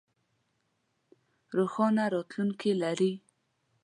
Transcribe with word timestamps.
روښانه 1.55 2.03
راتلوونکې 2.13 2.71
لرئ 2.81 3.13